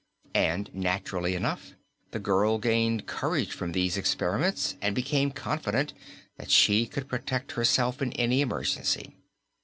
And, 0.33 0.73
naturally 0.73 1.35
enough, 1.35 1.73
the 2.09 2.17
girl 2.17 2.57
gained 2.57 3.05
courage 3.05 3.51
from 3.51 3.71
these 3.71 3.97
experiments 3.97 4.73
and 4.81 4.95
became 4.95 5.29
confident 5.29 5.93
that 6.37 6.49
she 6.49 6.87
could 6.87 7.07
protect 7.07 7.51
herself 7.51 8.01
in 8.01 8.11
any 8.13 8.41
emergency. 8.41 9.13